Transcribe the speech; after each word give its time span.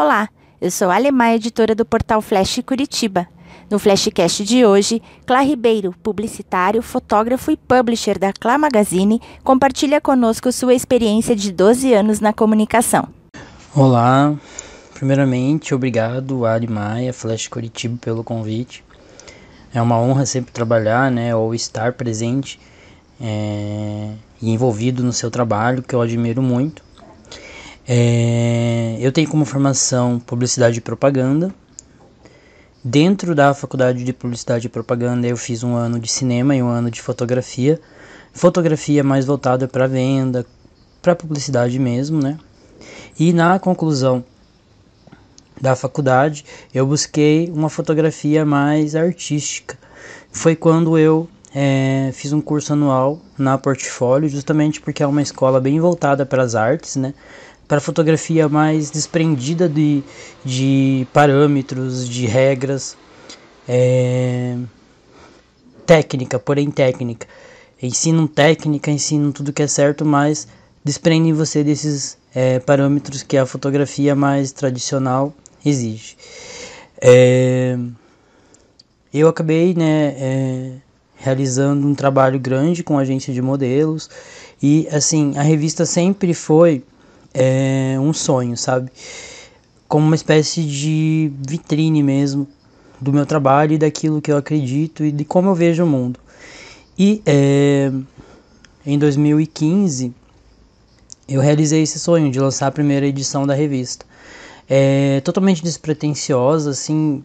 Olá, 0.00 0.28
eu 0.60 0.70
sou 0.70 0.92
Alemã, 0.92 1.32
editora 1.32 1.74
do 1.74 1.84
portal 1.84 2.22
Flash 2.22 2.60
Curitiba. 2.64 3.26
No 3.68 3.80
Flashcast 3.80 4.44
de 4.44 4.64
hoje, 4.64 5.02
Clá 5.26 5.40
Ribeiro, 5.40 5.92
publicitário, 6.04 6.80
fotógrafo 6.82 7.50
e 7.50 7.56
publisher 7.56 8.16
da 8.16 8.32
Clá 8.32 8.56
Magazine, 8.56 9.20
compartilha 9.42 10.00
conosco 10.00 10.52
sua 10.52 10.72
experiência 10.72 11.34
de 11.34 11.50
12 11.50 11.92
anos 11.94 12.20
na 12.20 12.32
comunicação. 12.32 13.08
Olá, 13.74 14.36
primeiramente, 14.94 15.74
obrigado 15.74 16.46
Ali 16.46 16.68
Maia, 16.68 17.12
Flash 17.12 17.48
Curitiba, 17.48 17.98
pelo 18.00 18.22
convite. 18.22 18.84
É 19.74 19.82
uma 19.82 19.98
honra 19.98 20.24
sempre 20.26 20.52
trabalhar, 20.52 21.10
né, 21.10 21.34
ou 21.34 21.52
estar 21.56 21.94
presente 21.94 22.60
é, 23.20 24.12
e 24.40 24.48
envolvido 24.48 25.02
no 25.02 25.12
seu 25.12 25.28
trabalho, 25.28 25.82
que 25.82 25.92
eu 25.92 26.00
admiro 26.00 26.40
muito. 26.40 26.86
É, 27.90 28.98
eu 29.00 29.10
tenho 29.10 29.26
como 29.26 29.46
formação 29.46 30.20
publicidade 30.20 30.76
e 30.76 30.80
propaganda. 30.80 31.54
Dentro 32.84 33.34
da 33.34 33.54
faculdade 33.54 34.04
de 34.04 34.12
publicidade 34.12 34.66
e 34.66 34.68
propaganda, 34.68 35.26
eu 35.26 35.38
fiz 35.38 35.64
um 35.64 35.74
ano 35.74 35.98
de 35.98 36.10
cinema 36.10 36.54
e 36.54 36.62
um 36.62 36.68
ano 36.68 36.90
de 36.90 37.00
fotografia. 37.00 37.80
Fotografia 38.34 39.02
mais 39.02 39.24
voltada 39.24 39.66
para 39.66 39.86
venda, 39.86 40.44
para 41.00 41.16
publicidade 41.16 41.78
mesmo, 41.78 42.20
né? 42.22 42.38
E 43.18 43.32
na 43.32 43.58
conclusão 43.58 44.22
da 45.58 45.74
faculdade, 45.74 46.44
eu 46.74 46.86
busquei 46.86 47.50
uma 47.50 47.70
fotografia 47.70 48.44
mais 48.44 48.94
artística. 48.94 49.78
Foi 50.30 50.54
quando 50.54 50.98
eu 50.98 51.26
é, 51.54 52.10
fiz 52.12 52.32
um 52.32 52.40
curso 52.40 52.74
anual 52.74 53.18
na 53.36 53.56
Portfólio, 53.56 54.28
justamente 54.28 54.80
porque 54.80 55.02
é 55.02 55.06
uma 55.06 55.22
escola 55.22 55.58
bem 55.58 55.80
voltada 55.80 56.26
para 56.26 56.42
as 56.42 56.54
artes, 56.54 56.96
né? 56.96 57.14
Para 57.68 57.80
fotografia 57.80 58.48
mais 58.48 58.90
desprendida 58.90 59.68
de, 59.68 60.02
de 60.42 61.06
parâmetros, 61.12 62.08
de 62.08 62.24
regras, 62.26 62.96
é, 63.68 64.56
técnica, 65.84 66.38
porém 66.38 66.70
técnica. 66.70 67.26
Ensinam 67.80 68.26
técnica, 68.26 68.90
ensinam 68.90 69.30
tudo 69.30 69.52
que 69.52 69.62
é 69.62 69.66
certo, 69.66 70.04
mas 70.04 70.48
desprendem 70.82 71.34
você 71.34 71.62
desses 71.62 72.16
é, 72.34 72.58
parâmetros 72.58 73.22
que 73.22 73.36
a 73.36 73.44
fotografia 73.44 74.14
mais 74.14 74.50
tradicional 74.50 75.32
exige. 75.64 76.16
É, 77.00 77.78
eu 79.12 79.28
acabei 79.28 79.74
né, 79.74 80.14
é, 80.18 80.72
realizando 81.16 81.86
um 81.86 81.94
trabalho 81.94 82.40
grande 82.40 82.82
com 82.82 82.98
agência 82.98 83.32
de 83.32 83.42
modelos 83.42 84.08
e 84.62 84.88
assim 84.90 85.36
a 85.36 85.42
revista 85.42 85.84
sempre 85.84 86.32
foi 86.34 86.82
é 87.40 87.96
um 88.00 88.12
sonho, 88.12 88.56
sabe? 88.56 88.90
Como 89.86 90.04
uma 90.04 90.16
espécie 90.16 90.64
de 90.64 91.30
vitrine 91.48 92.02
mesmo 92.02 92.48
do 93.00 93.12
meu 93.12 93.24
trabalho 93.24 93.74
e 93.74 93.78
daquilo 93.78 94.20
que 94.20 94.32
eu 94.32 94.36
acredito 94.36 95.04
e 95.04 95.12
de 95.12 95.24
como 95.24 95.48
eu 95.48 95.54
vejo 95.54 95.84
o 95.84 95.86
mundo. 95.86 96.18
E 96.98 97.22
é, 97.24 97.92
em 98.84 98.98
2015 98.98 100.12
eu 101.28 101.40
realizei 101.40 101.82
esse 101.82 101.98
sonho 101.98 102.30
de 102.30 102.40
lançar 102.40 102.66
a 102.66 102.72
primeira 102.72 103.06
edição 103.06 103.46
da 103.46 103.54
revista. 103.54 104.04
É 104.68 105.20
totalmente 105.20 105.62
despretensiosa, 105.62 106.70
assim. 106.70 107.22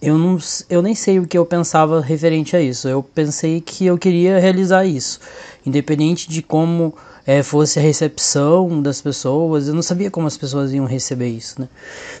Eu, 0.00 0.16
não, 0.16 0.38
eu 0.70 0.80
nem 0.80 0.94
sei 0.94 1.18
o 1.18 1.26
que 1.26 1.36
eu 1.36 1.44
pensava 1.44 2.00
referente 2.00 2.56
a 2.56 2.60
isso. 2.60 2.88
Eu 2.88 3.02
pensei 3.02 3.60
que 3.60 3.86
eu 3.86 3.98
queria 3.98 4.38
realizar 4.38 4.84
isso, 4.84 5.18
independente 5.66 6.28
de 6.28 6.40
como 6.40 6.94
é, 7.26 7.42
fosse 7.42 7.78
a 7.78 7.82
recepção 7.82 8.80
das 8.80 9.00
pessoas. 9.02 9.68
Eu 9.68 9.74
não 9.74 9.82
sabia 9.82 10.10
como 10.10 10.26
as 10.26 10.36
pessoas 10.36 10.72
iam 10.72 10.86
receber 10.86 11.28
isso, 11.28 11.60
né? 11.60 11.68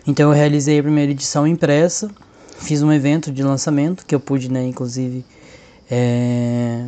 Então 0.06 0.30
eu 0.30 0.36
realizei 0.36 0.78
a 0.78 0.82
primeira 0.82 1.12
edição 1.12 1.46
impressa, 1.46 2.10
fiz 2.58 2.82
um 2.82 2.92
evento 2.92 3.30
de 3.30 3.42
lançamento 3.42 4.04
que 4.04 4.14
eu 4.14 4.20
pude, 4.20 4.50
né, 4.50 4.66
inclusive, 4.66 5.24
é, 5.90 6.86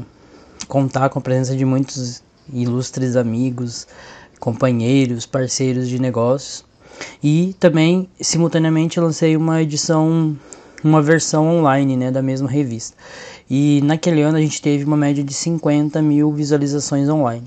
contar 0.68 1.08
com 1.08 1.18
a 1.18 1.22
presença 1.22 1.56
de 1.56 1.64
muitos 1.64 2.22
ilustres 2.52 3.16
amigos, 3.16 3.86
companheiros, 4.38 5.26
parceiros 5.26 5.88
de 5.88 5.98
negócios. 5.98 6.64
E 7.22 7.54
também, 7.58 8.08
simultaneamente, 8.20 9.00
lancei 9.00 9.36
uma 9.36 9.62
edição, 9.62 10.36
uma 10.82 11.02
versão 11.02 11.46
online 11.48 11.96
né, 11.96 12.10
da 12.10 12.22
mesma 12.22 12.48
revista. 12.48 12.96
E 13.48 13.80
naquele 13.82 14.22
ano 14.22 14.38
a 14.38 14.40
gente 14.40 14.62
teve 14.62 14.84
uma 14.84 14.96
média 14.96 15.22
de 15.22 15.34
50 15.34 16.00
mil 16.00 16.32
visualizações 16.32 17.08
online. 17.08 17.46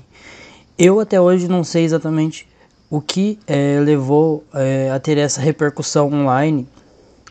Eu 0.78 1.00
até 1.00 1.20
hoje 1.20 1.48
não 1.48 1.64
sei 1.64 1.84
exatamente 1.84 2.46
o 2.90 3.00
que 3.00 3.38
é, 3.46 3.80
levou 3.80 4.44
é, 4.52 4.90
a 4.90 4.98
ter 5.00 5.18
essa 5.18 5.40
repercussão 5.40 6.12
online 6.12 6.68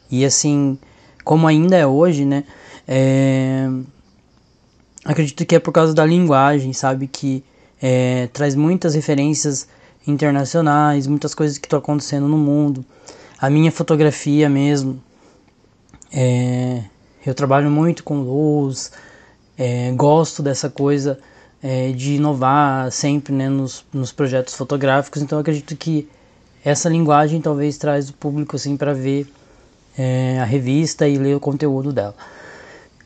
e 0.09 0.25
assim 0.25 0.77
como 1.23 1.47
ainda 1.47 1.77
é 1.77 1.85
hoje, 1.85 2.25
né? 2.25 2.43
É, 2.87 3.69
acredito 5.05 5.45
que 5.45 5.55
é 5.55 5.59
por 5.59 5.71
causa 5.71 5.93
da 5.93 6.05
linguagem, 6.05 6.73
sabe 6.73 7.07
que 7.07 7.43
traz 8.31 8.55
muitas 8.55 8.95
referências 8.95 9.67
internacionais, 10.07 11.05
muitas 11.05 11.35
coisas 11.35 11.57
que 11.57 11.65
estão 11.65 11.79
acontecendo 11.79 12.29
no 12.29 12.37
mundo. 12.37 12.85
A 13.37 13.49
minha 13.49 13.73
fotografia 13.73 14.49
mesmo, 14.49 15.01
é, 16.13 16.83
eu 17.25 17.33
trabalho 17.33 17.69
muito 17.69 18.03
com 18.03 18.21
luz, 18.21 18.91
é, 19.57 19.91
gosto 19.93 20.43
dessa 20.43 20.69
coisa 20.69 21.19
é, 21.61 21.91
de 21.91 22.15
inovar 22.15 22.91
sempre 22.91 23.33
né, 23.33 23.49
nos, 23.49 23.83
nos 23.91 24.11
projetos 24.11 24.53
fotográficos. 24.53 25.21
Então 25.21 25.39
acredito 25.39 25.75
que 25.75 26.07
essa 26.63 26.87
linguagem 26.87 27.41
talvez 27.41 27.77
traz 27.77 28.09
o 28.09 28.13
público 28.13 28.55
assim 28.55 28.77
para 28.77 28.93
ver 28.93 29.27
é, 29.97 30.39
a 30.39 30.45
revista 30.45 31.07
e 31.07 31.17
ler 31.17 31.35
o 31.35 31.39
conteúdo 31.39 31.91
dela. 31.91 32.15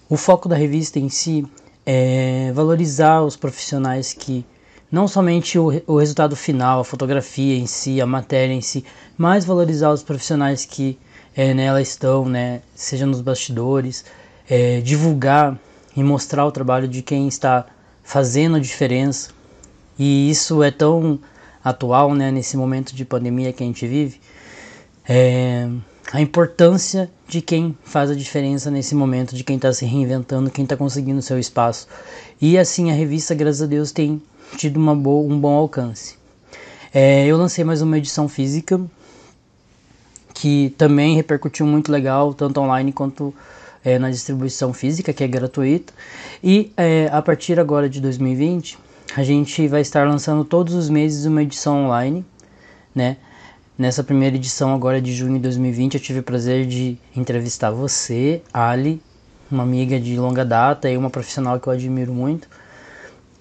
O 0.10 0.18
foco 0.18 0.50
da 0.50 0.56
revista 0.56 1.00
em 1.00 1.10
si 1.10 1.46
é 1.86 2.52
valorizar 2.54 3.22
os 3.22 3.38
profissionais 3.38 4.14
que 4.14 4.46
não 4.92 5.08
somente 5.08 5.60
o, 5.60 5.82
o 5.86 5.98
resultado 5.98 6.36
final, 6.36 6.80
a 6.80 6.84
fotografia 6.84 7.58
em 7.58 7.66
si, 7.66 8.02
a 8.02 8.06
matéria 8.06 8.54
em 8.54 8.62
si, 8.62 8.86
mas 9.18 9.46
valorizar 9.46 9.92
os 9.92 10.02
profissionais 10.02 10.66
que 10.66 10.98
é, 11.38 11.54
nela 11.54 11.80
estão, 11.80 12.26
né, 12.26 12.62
seja 12.76 13.06
nos 13.06 13.22
bastidores, 13.22 14.04
é, 14.50 14.82
divulgar 14.82 15.56
e 15.96 16.04
mostrar 16.04 16.44
o 16.48 16.52
trabalho 16.52 16.88
de 16.88 17.04
quem 17.04 17.28
está 17.28 17.68
fazendo 18.04 18.58
a 18.58 18.60
diferença. 18.60 19.30
E 20.00 20.32
isso 20.32 20.64
é 20.64 20.72
tão 20.72 21.20
atual, 21.64 22.16
né, 22.16 22.32
nesse 22.32 22.58
momento 22.58 22.96
de 22.96 23.06
pandemia 23.06 23.54
que 23.54 23.62
a 23.62 23.68
gente 23.68 23.86
vive. 23.86 24.20
É, 25.08 25.70
a 26.12 26.20
importância 26.20 27.08
de 27.28 27.40
quem 27.40 27.78
faz 27.84 28.10
a 28.10 28.16
diferença 28.16 28.72
nesse 28.72 28.96
momento, 28.96 29.36
de 29.36 29.44
quem 29.44 29.58
está 29.58 29.72
se 29.72 29.86
reinventando, 29.86 30.50
quem 30.50 30.64
está 30.64 30.76
conseguindo 30.76 31.22
seu 31.22 31.38
espaço. 31.38 31.88
E 32.42 32.58
assim 32.58 32.90
a 32.90 32.94
revista, 32.96 33.36
graças 33.36 33.62
a 33.62 33.68
Deus, 33.68 33.92
tem 33.92 34.20
tido 34.56 34.78
uma 34.78 34.96
boa, 34.96 35.32
um 35.32 35.40
bom 35.40 35.54
alcance. 35.56 36.16
É, 36.92 37.28
eu 37.28 37.38
lancei 37.38 37.64
mais 37.64 37.82
uma 37.84 37.98
edição 37.98 38.28
física 38.28 38.82
que 40.38 40.72
também 40.78 41.16
repercutiu 41.16 41.66
muito 41.66 41.92
legal, 41.92 42.32
tanto 42.32 42.60
online 42.60 42.94
quanto 42.94 43.34
é, 43.84 43.98
na 43.98 44.12
distribuição 44.12 44.72
física, 44.72 45.12
que 45.12 45.24
é 45.24 45.28
gratuita. 45.28 45.92
E 46.44 46.72
é, 46.78 47.10
a 47.12 47.24
partir 47.24 47.60
agora 47.60 47.90
de 47.90 48.00
2020, 48.00 48.78
a 49.16 49.24
gente 49.24 49.68
vai 49.68 49.82
estar 49.82 50.08
lançando 50.08 50.46
todos 50.46 50.76
os 50.76 50.92
meses 50.92 51.26
uma 51.26 51.42
edição 51.42 51.86
online, 51.86 52.24
né? 52.94 53.18
Nessa 53.76 54.04
primeira 54.04 54.36
edição 54.36 54.76
agora 54.76 55.02
de 55.02 55.12
junho 55.12 55.34
de 55.38 55.40
2020, 55.40 55.96
eu 55.96 56.00
tive 56.00 56.20
o 56.20 56.24
prazer 56.24 56.68
de 56.68 57.00
entrevistar 57.16 57.72
você, 57.72 58.44
Ali, 58.54 59.02
uma 59.50 59.64
amiga 59.64 60.00
de 60.00 60.18
longa 60.18 60.46
data 60.46 60.88
e 60.88 60.96
uma 60.96 61.10
profissional 61.10 61.60
que 61.60 61.68
eu 61.68 61.74
admiro 61.74 62.14
muito. 62.14 62.48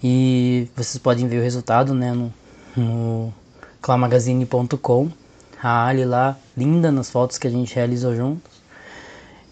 E 0.02 0.66
vocês 0.74 0.96
podem 0.96 1.28
ver 1.28 1.40
o 1.40 1.42
resultado, 1.42 1.92
né, 1.92 2.12
no, 2.12 2.32
no 2.74 3.34
clamagazine.com. 3.82 5.25
A 5.68 5.88
Ali 5.88 6.04
lá, 6.04 6.38
linda 6.56 6.92
nas 6.92 7.10
fotos 7.10 7.38
que 7.38 7.48
a 7.48 7.50
gente 7.50 7.74
realizou 7.74 8.14
juntos. 8.14 8.52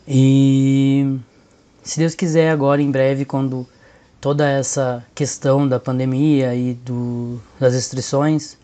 E 0.06 1.18
se 1.82 1.98
Deus 1.98 2.14
quiser, 2.14 2.52
agora 2.52 2.80
em 2.80 2.88
breve, 2.88 3.24
quando 3.24 3.66
toda 4.20 4.48
essa 4.48 5.04
questão 5.12 5.66
da 5.66 5.80
pandemia 5.80 6.54
e 6.54 6.74
do, 6.74 7.40
das 7.58 7.74
restrições, 7.74 8.56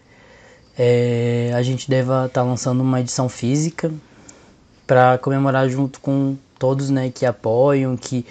é, 0.78 1.50
a 1.52 1.60
gente 1.60 1.90
deva 1.90 2.26
estar 2.26 2.42
tá 2.42 2.46
lançando 2.46 2.82
uma 2.84 3.00
edição 3.00 3.28
física 3.28 3.92
para 4.86 5.18
comemorar 5.18 5.68
junto 5.68 5.98
com 5.98 6.36
todos 6.56 6.88
né, 6.88 7.10
que 7.10 7.26
apoiam, 7.26 7.96
que 7.96 8.24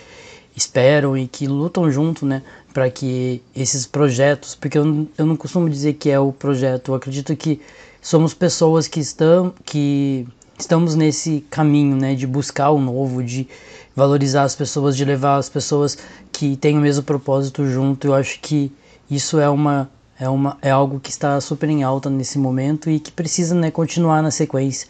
esperam 0.56 1.18
e 1.18 1.28
que 1.28 1.46
lutam 1.46 1.92
junto 1.92 2.26
né, 2.26 2.42
para 2.74 2.90
que 2.90 3.42
esses 3.56 3.86
projetos, 3.86 4.56
porque 4.56 4.78
eu, 4.78 5.08
eu 5.18 5.26
não 5.26 5.36
costumo 5.36 5.70
dizer 5.70 5.94
que 5.94 6.10
é 6.10 6.20
o 6.20 6.32
projeto, 6.32 6.92
eu 6.92 6.96
acredito 6.96 7.36
que 7.36 7.60
somos 8.02 8.34
pessoas 8.34 8.88
que 8.88 9.00
estão, 9.00 9.54
que 9.66 10.28
estamos 10.58 10.96
nesse 10.96 11.46
caminho, 11.50 11.96
né, 11.96 12.16
de 12.16 12.28
buscar 12.28 12.70
o 12.72 12.80
novo, 12.80 13.24
de 13.24 13.48
valorizar 13.96 14.44
as 14.44 14.56
pessoas, 14.56 14.96
de 14.96 15.04
levar 15.04 15.38
as 15.38 15.50
pessoas 15.50 15.98
que 16.32 16.56
têm 16.58 16.78
o 16.78 16.82
mesmo 16.82 17.04
propósito 17.04 17.66
junto. 17.66 18.08
Eu 18.08 18.14
acho 18.14 18.40
que 18.40 18.72
isso 19.10 19.40
é 19.40 19.50
uma 19.50 19.90
é 20.20 20.28
uma 20.28 20.58
é 20.62 20.70
algo 20.70 21.00
que 21.00 21.10
está 21.10 21.40
super 21.40 21.70
em 21.70 21.82
alta 21.82 22.10
nesse 22.10 22.38
momento 22.38 22.90
e 22.90 23.00
que 23.00 23.12
precisa, 23.12 23.56
né, 23.56 23.72
continuar 23.72 24.22
na 24.22 24.32
sequência. 24.32 24.88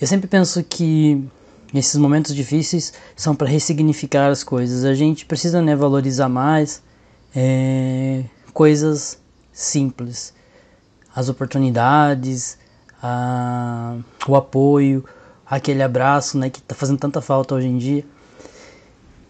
Eu 0.00 0.06
sempre 0.06 0.28
penso 0.28 0.62
que 0.62 1.22
esses 1.74 1.96
momentos 1.96 2.34
difíceis 2.34 2.92
são 3.16 3.34
para 3.34 3.48
ressignificar 3.48 4.28
as 4.30 4.44
coisas. 4.44 4.84
A 4.84 4.94
gente 4.94 5.24
precisa 5.24 5.60
né, 5.62 5.74
valorizar 5.74 6.28
mais 6.28 6.82
é, 7.34 8.24
coisas 8.52 9.18
simples, 9.52 10.34
as 11.14 11.28
oportunidades, 11.28 12.58
a, 13.02 13.96
o 14.26 14.36
apoio, 14.36 15.04
aquele 15.46 15.82
abraço 15.82 16.38
né, 16.38 16.50
que 16.50 16.58
está 16.58 16.74
fazendo 16.74 16.98
tanta 16.98 17.20
falta 17.20 17.54
hoje 17.54 17.66
em 17.66 17.78
dia. 17.78 18.04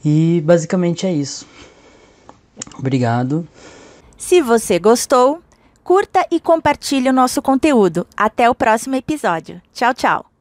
E 0.05 0.43
basicamente 0.45 1.07
é 1.07 1.13
isso. 1.13 1.47
Obrigado. 2.79 3.47
Se 4.17 4.41
você 4.41 4.79
gostou, 4.79 5.43
curta 5.85 6.27
e 6.31 6.41
compartilhe 6.41 7.09
o 7.09 7.13
nosso 7.13 7.43
conteúdo. 7.43 8.07
Até 8.17 8.49
o 8.49 8.55
próximo 8.55 8.97
episódio. 8.97 9.61
Tchau, 9.73 9.95
tchau. 9.95 10.36